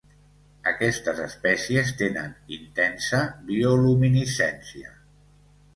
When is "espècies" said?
1.25-1.91